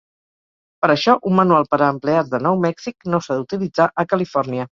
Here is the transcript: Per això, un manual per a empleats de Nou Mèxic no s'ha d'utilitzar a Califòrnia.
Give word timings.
Per 0.85 0.89
això, 0.93 1.15
un 1.31 1.35
manual 1.39 1.67
per 1.73 1.79
a 1.81 1.89
empleats 1.97 2.33
de 2.33 2.41
Nou 2.47 2.59
Mèxic 2.65 2.97
no 3.15 3.21
s'ha 3.27 3.39
d'utilitzar 3.43 3.89
a 4.05 4.09
Califòrnia. 4.17 4.69